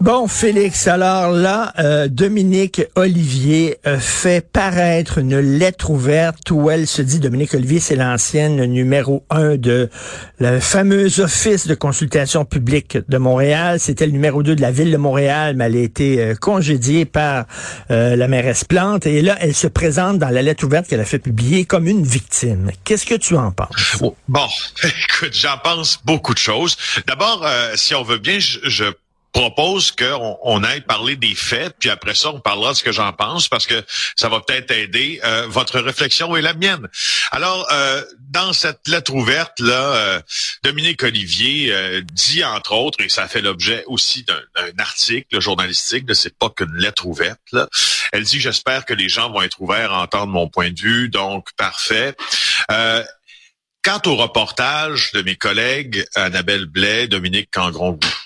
[0.00, 6.86] Bon, Félix, alors là, euh, Dominique Olivier euh, fait paraître une lettre ouverte où elle
[6.86, 9.90] se dit, Dominique Olivier, c'est l'ancienne numéro un de
[10.38, 13.80] le fameux office de consultation publique de Montréal.
[13.80, 17.04] C'était le numéro deux de la ville de Montréal, mais elle a été euh, congédiée
[17.04, 17.46] par
[17.88, 19.04] la mairesse Plante.
[19.04, 22.04] Et là, elle se présente dans la lettre ouverte qu'elle a fait publier comme une
[22.04, 22.70] victime.
[22.84, 23.96] Qu'est-ce que tu en penses?
[24.28, 24.46] Bon,
[24.84, 26.76] écoute, j'en pense beaucoup de choses.
[27.08, 27.44] D'abord,
[27.74, 28.84] si on veut bien, je, je
[29.32, 32.92] propose qu'on on aille parler des faits, puis après ça, on parlera de ce que
[32.92, 33.84] j'en pense, parce que
[34.16, 36.88] ça va peut-être aider euh, votre réflexion et la mienne.
[37.30, 40.20] Alors, euh, dans cette lettre ouverte, là, euh,
[40.62, 41.74] Dominique Olivier
[42.12, 47.06] dit, entre autres, et ça fait l'objet aussi d'un article journalistique, c'est pas qu'une lettre
[47.06, 47.68] ouverte, là.
[48.12, 51.08] elle dit, j'espère que les gens vont être ouverts à entendre mon point de vue,
[51.08, 52.14] donc parfait.
[53.84, 57.50] Quant au reportage de mes collègues Annabelle Blais, Dominique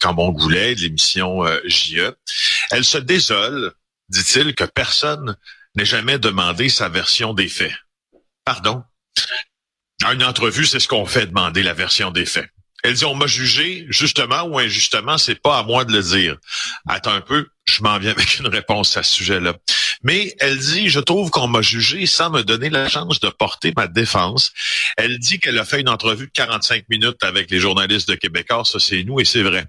[0.00, 2.12] Cambon-Goulet de l'émission euh, JE,
[2.70, 3.72] elle se désole,
[4.08, 5.36] dit-il, que personne
[5.74, 7.74] n'ait jamais demandé sa version des faits.
[8.44, 8.82] Pardon?
[10.00, 12.48] Dans une entrevue, c'est ce qu'on fait, demander la version des faits.
[12.82, 16.36] Elle dit, on m'a jugé, justement ou injustement, c'est pas à moi de le dire.
[16.86, 19.54] Attends un peu, je m'en viens avec une réponse à ce sujet-là.
[20.02, 23.72] Mais elle dit, je trouve qu'on m'a jugé sans me donner la chance de porter
[23.76, 24.52] ma défense.
[24.96, 28.64] Elle dit qu'elle a fait une entrevue de 45 minutes avec les journalistes de Québécois,
[28.64, 29.66] ça c'est nous et c'est vrai.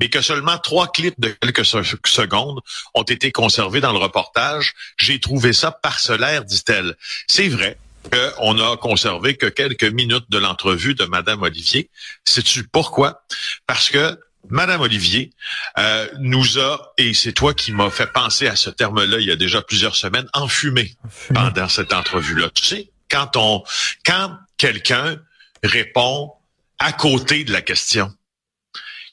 [0.00, 2.60] Mais que seulement trois clips de quelques secondes
[2.94, 4.74] ont été conservés dans le reportage.
[4.98, 6.96] J'ai trouvé ça parcellaire, dit-elle.
[7.26, 7.78] C'est vrai
[8.10, 11.90] qu'on a conservé que quelques minutes de l'entrevue de Madame Olivier.
[12.24, 13.22] Sais-tu pourquoi?
[13.66, 15.30] Parce que Madame Olivier
[15.78, 19.30] euh, nous a, et c'est toi qui m'as fait penser à ce terme-là il y
[19.30, 20.94] a déjà plusieurs semaines, enfumé,
[21.34, 22.48] pendant cette entrevue-là.
[22.54, 23.62] Tu sais, quand on,
[24.04, 25.18] quand quelqu'un
[25.62, 26.32] répond
[26.78, 28.12] à côté de la question,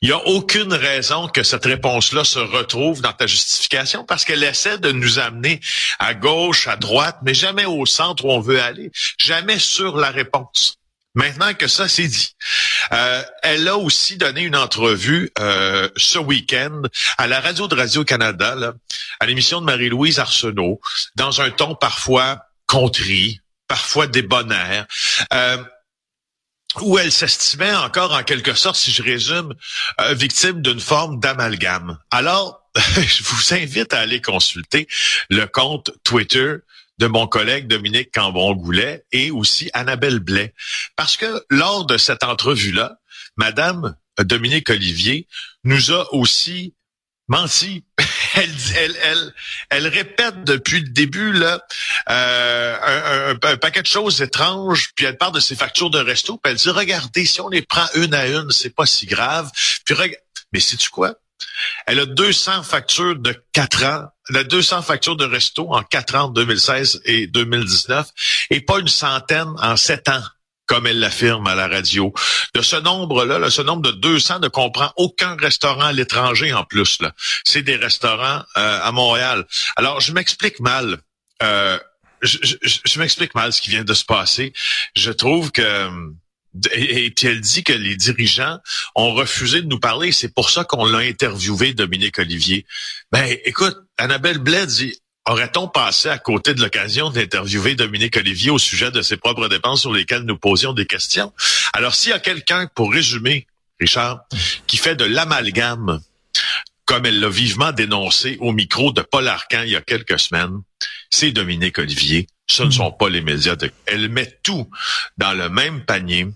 [0.02, 4.44] il n'y a aucune raison que cette réponse-là se retrouve dans ta justification parce qu'elle
[4.44, 5.59] essaie de nous amener
[6.00, 10.12] à gauche, à droite, mais jamais au centre où on veut aller, jamais sur la
[10.12, 10.78] réponse.
[11.16, 12.35] Maintenant que ça c'est dit,
[12.91, 16.84] euh, elle a aussi donné une entrevue euh, ce week-end
[17.18, 18.56] à la radio de Radio-Canada,
[19.19, 20.79] à l'émission de Marie-Louise Arsenault,
[21.16, 24.85] dans un ton parfois contrit, parfois débonnaire.
[25.34, 25.58] Euh,
[26.81, 29.53] où elle s'estimait encore en quelque sorte, si je résume,
[30.01, 31.97] euh, victime d'une forme d'amalgame.
[32.11, 34.87] Alors, je vous invite à aller consulter
[35.29, 36.55] le compte Twitter
[36.97, 40.53] de mon collègue Dominique Cambon-Goulet et aussi Annabelle Blais.
[40.95, 42.97] Parce que lors de cette entrevue-là,
[43.35, 45.27] Madame Dominique Olivier
[45.63, 46.73] nous a aussi
[47.27, 47.83] menti.
[48.35, 49.33] Elle, elle,
[49.69, 51.59] elle, répète depuis le début là
[52.09, 56.51] euh, un, paquet de choses étranges, puis elle parle de ses factures de resto, puis
[56.51, 59.49] elle dit regardez si on les prend une à une, c'est pas si grave.
[59.85, 59.95] Puis
[60.51, 61.16] mais sais tu quoi?
[61.87, 66.16] Elle a 200 factures de 4 ans elle a 200 factures de resto en 4
[66.16, 68.07] ans, 2016 et 2019,
[68.49, 70.23] et pas une centaine en 7 ans
[70.67, 72.13] comme elle l'affirme à la radio.
[72.53, 77.01] De ce nombre-là, ce nombre de 200 ne comprend aucun restaurant à l'étranger en plus.
[77.01, 77.13] Là.
[77.44, 79.45] C'est des restaurants euh, à Montréal.
[79.75, 81.00] Alors, je m'explique mal.
[81.41, 81.79] Euh,
[82.22, 84.53] je, je m'explique mal ce qui vient de se passer.
[84.95, 85.89] Je trouve que
[86.73, 88.59] et, puis elle dit que les dirigeants
[88.95, 90.11] ont refusé de nous parler.
[90.11, 92.66] C'est pour ça qu'on l'a interviewé, Dominique Olivier.
[93.11, 98.57] Ben, écoute, Annabelle Blais dit, aurait-on passé à côté de l'occasion d'interviewer Dominique Olivier au
[98.57, 101.33] sujet de ses propres dépenses sur lesquelles nous posions des questions?
[101.73, 103.47] Alors, s'il y a quelqu'un, pour résumer,
[103.79, 104.21] Richard,
[104.66, 106.01] qui fait de l'amalgame,
[106.85, 110.61] comme elle l'a vivement dénoncé au micro de Paul Arcan il y a quelques semaines,
[111.09, 112.27] c'est Dominique Olivier.
[112.49, 113.55] Ce ne sont pas les médias.
[113.85, 114.69] Elle met tout
[115.17, 116.27] dans le même panier.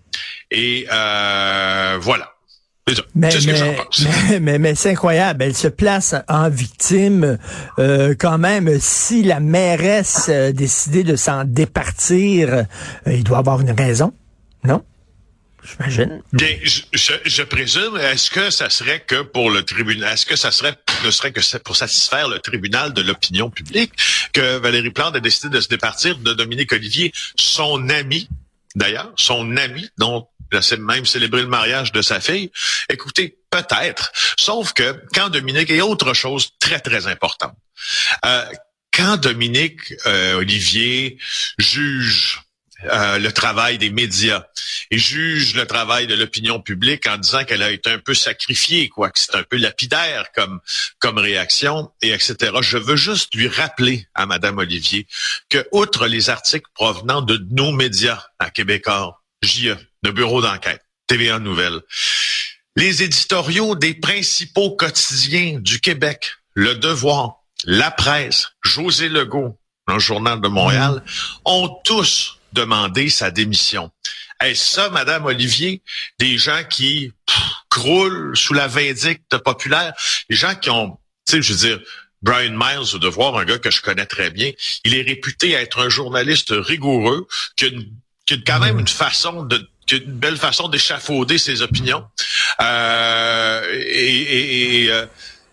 [0.51, 2.30] Et euh, voilà.
[3.15, 3.29] Mais,
[4.39, 5.43] mais, mais, c'est incroyable.
[5.43, 7.37] Elle se place en victime
[7.79, 8.79] euh, quand même.
[8.79, 12.63] Si la mairesse a décidé de s'en départir, euh,
[13.05, 14.13] il doit avoir une raison,
[14.63, 14.83] non?
[15.63, 16.23] J'imagine.
[16.33, 20.51] Bien, je, je, présume, est-ce que ça serait que pour le tribunal, est-ce que ça
[20.51, 20.75] serait,
[21.05, 23.91] ne serait que pour satisfaire le tribunal de l'opinion publique
[24.33, 28.27] que Valérie Plante a décidé de se départir de Dominique Olivier, son ami,
[28.75, 32.51] d'ailleurs, son ami, dont a même célébré le mariage de sa fille.
[32.89, 34.11] Écoutez, peut-être.
[34.39, 37.55] Sauf que quand Dominique, et autre chose très, très importante,
[38.25, 38.45] euh,
[38.93, 41.17] quand Dominique euh, Olivier
[41.57, 42.41] juge
[42.85, 44.43] euh, le travail des médias
[44.89, 48.89] et juge le travail de l'opinion publique en disant qu'elle a été un peu sacrifiée,
[48.89, 50.59] quoi, que c'est un peu lapidaire comme
[50.97, 52.53] comme réaction et etc.
[52.61, 55.05] Je veux juste lui rappeler à Madame Olivier
[55.49, 61.39] que outre les articles provenant de nos médias à Québécois, JE, le bureau d'enquête, TVA
[61.39, 61.81] Nouvelles,
[62.75, 69.57] les éditoriaux des principaux quotidiens du Québec, Le Devoir, La Presse, José Legault,
[69.87, 71.03] le journal de Montréal,
[71.45, 73.91] ont tous demander sa démission.
[74.41, 75.81] Est-ce ça, Madame Olivier,
[76.19, 77.11] des gens qui
[77.69, 79.93] croulent sous la vindicte populaire,
[80.29, 80.97] des gens qui ont,
[81.27, 81.79] tu sais, je veux dire,
[82.21, 84.51] Brian Miles, au devoir, un gars que je connais très bien,
[84.83, 90.13] il est réputé être un journaliste rigoureux, qui a, quand même une façon de une
[90.13, 92.03] belle façon d'échafauder ses opinions.
[92.61, 95.05] Euh, et, et, euh,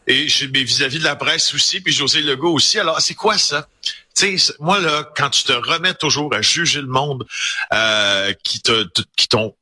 [0.06, 2.78] et vis-à-vis de la presse aussi, puis José Legault aussi.
[2.78, 3.68] Alors, c'est quoi ça?
[4.16, 7.24] Tu sais, moi, là, quand tu te remets toujours à juger le monde
[7.72, 8.86] euh, qui te,
[9.16, 9.54] qui t'ont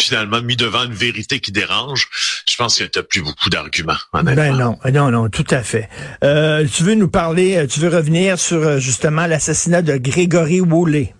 [0.00, 2.08] finalement mis devant une vérité qui dérange,
[2.48, 3.96] je pense que tu plus beaucoup d'arguments.
[4.12, 5.88] Ben non, non, non, tout à fait.
[6.22, 11.14] Euh, tu veux nous parler, euh, tu veux revenir sur justement l'assassinat de Grégory Woolley.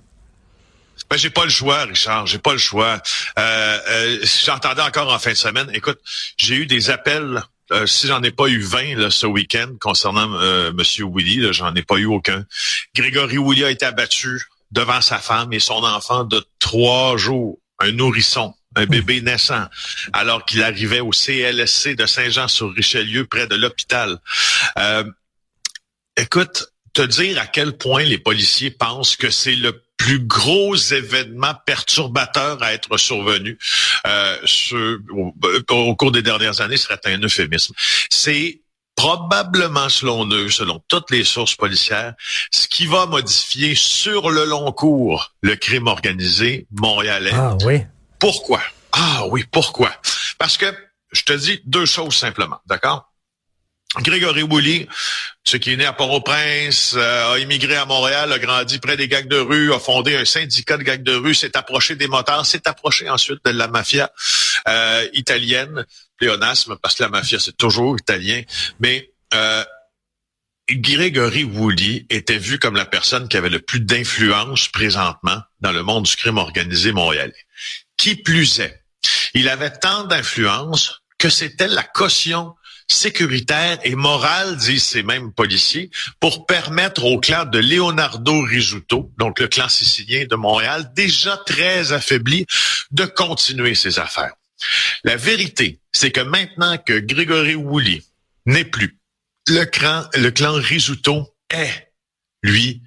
[1.11, 2.27] Ben, j'ai pas le choix, Richard.
[2.27, 3.01] J'ai pas le choix.
[3.39, 5.71] Euh, J'entendais encore en fin de semaine.
[5.75, 5.99] Écoute,
[6.39, 7.43] j'ai eu des appels
[7.73, 11.75] euh, si j'en ai pas eu 20 là, ce week-end concernant euh, Monsieur Willy, j'en
[11.75, 12.45] ai pas eu aucun.
[12.95, 14.43] Grégory Willy a été abattu
[14.73, 19.67] devant sa femme et son enfant de trois jours, un nourrisson, un bébé naissant,
[20.13, 24.19] alors qu'il arrivait au CLSC de Saint-Jean-sur-Richelieu, près de l'hôpital.
[24.79, 25.05] Euh,
[26.17, 31.55] écoute, te dire à quel point les policiers pensent que c'est le plus gros événement
[31.65, 33.57] perturbateur à être survenu
[34.05, 34.37] euh,
[35.71, 37.73] au, cours des dernières années serait un euphémisme.
[38.11, 38.63] C'est
[38.97, 42.15] probablement, selon eux, selon toutes les sources policières,
[42.51, 47.31] ce qui va modifier sur le long cours le crime organisé montréalais.
[47.33, 47.83] Ah oui.
[48.19, 48.61] Pourquoi?
[48.91, 49.93] Ah oui, pourquoi?
[50.37, 50.67] Parce que,
[51.13, 53.12] je te dis deux choses simplement, d'accord?
[54.01, 54.89] Grégory Woolley,
[55.45, 59.07] ce qui est né à Port-au-Prince, euh, a immigré à Montréal, a grandi près des
[59.07, 62.47] gags de rue, a fondé un syndicat de gags de rue, s'est approché des motards,
[62.47, 64.11] s'est approché ensuite de la mafia
[64.67, 65.85] euh, italienne,
[66.17, 68.43] pléonasme, parce que la mafia c'est toujours italien,
[68.81, 69.63] mais euh,
[70.71, 75.83] Grégory Woolley était vu comme la personne qui avait le plus d'influence présentement dans le
[75.83, 77.45] monde du crime organisé montréalais.
[77.99, 78.83] Qui plus est,
[79.35, 82.55] il avait tant d'influence que c'était la caution
[82.93, 85.91] sécuritaire et morale, disent ces mêmes policiers,
[86.21, 91.93] pour permettre au clan de Leonardo Risuto, donc le clan sicilien de Montréal, déjà très
[91.93, 92.47] affaibli,
[92.91, 94.35] de continuer ses affaires.
[95.05, 98.03] La vérité, c'est que maintenant que Grégory Woolley
[98.47, 98.99] n'est plus,
[99.49, 101.93] le clan, le clan Risuto est,
[102.43, 102.83] lui,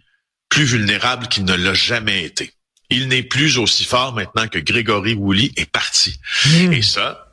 [0.49, 2.53] plus vulnérable qu'il ne l'a jamais été.
[2.89, 6.19] Il n'est plus aussi fort maintenant que Grégory Woolley est parti.
[6.45, 6.71] Hmm.
[6.71, 7.24] Et ça,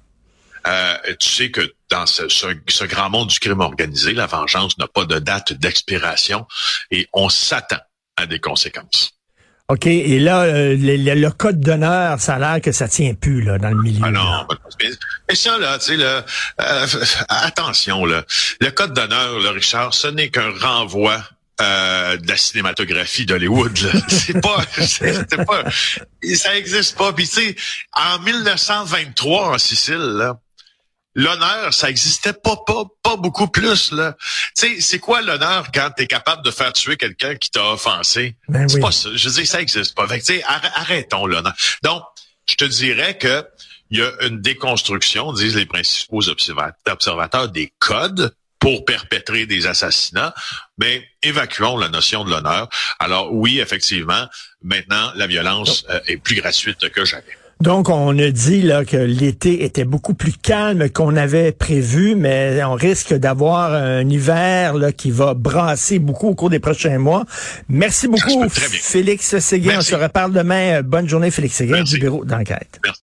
[0.67, 5.05] euh, tu sais que dans ce, grand monde du crime organisé, la vengeance n'a pas
[5.05, 6.47] de date d'expiration
[6.91, 7.81] et on s'attend
[8.17, 9.13] à des conséquences.
[9.69, 13.59] OK, et là, euh, le, code d'honneur, ça a l'air que ça tient plus là,
[13.59, 14.03] dans le milieu.
[14.05, 14.47] Ah non,
[15.29, 16.27] mais, ça, là, tu sais, là,
[16.61, 16.87] euh,
[17.29, 18.25] attention, là,
[18.61, 21.23] le code d'honneur, le Richard, ce n'est qu'un renvoi
[21.63, 23.77] euh, de la cinématographie d'Hollywood.
[24.09, 25.65] c'est pas, c'est pas,
[26.35, 27.13] ça existe pas.
[27.13, 27.57] Puis tu sais,
[27.93, 30.41] en 1923 en Sicile, là,
[31.15, 34.17] l'honneur, ça existait pas, pas, pas beaucoup plus, là.
[34.57, 38.37] Tu sais, c'est quoi l'honneur quand t'es capable de faire tuer quelqu'un qui t'a offensé?
[38.49, 39.11] Ben c'est pas ça.
[39.15, 40.07] Je dis, ça existe pas.
[40.07, 41.55] Fait tu sais, arrêtons l'honneur.
[41.83, 42.03] Donc,
[42.49, 43.45] je te dirais que
[43.91, 50.33] il y a une déconstruction, disent les principaux observateurs, des codes pour perpétrer des assassinats,
[50.79, 52.69] mais évacuons la notion de l'honneur.
[53.01, 54.29] Alors oui, effectivement,
[54.63, 57.37] maintenant, la violence euh, est plus gratuite que jamais.
[57.63, 62.61] Donc, on a dit là, que l'été était beaucoup plus calme qu'on avait prévu, mais
[62.65, 67.25] on risque d'avoir un hiver là, qui va brasser beaucoup au cours des prochains mois.
[67.69, 69.77] Merci beaucoup, Félix Séguin.
[69.79, 70.83] On se reparle demain.
[70.83, 72.81] Bonne journée, Félix Séguin, du bureau d'enquête.